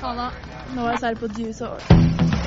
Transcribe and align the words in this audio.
Faen 0.00 0.16
da. 0.16 0.30
Nå 0.74 0.86
er 0.86 0.94
jeg 0.94 1.00
sær 1.02 1.20
på 1.20 1.28
juice 1.36 1.68
og 1.68 2.39